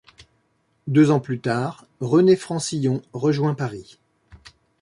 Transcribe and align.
Deux 0.87 1.11
ans 1.11 1.19
plus 1.19 1.39
tard, 1.39 1.85
René 1.99 2.35
Francillon 2.35 3.03
rejoint 3.13 3.53
Paris. 3.53 3.99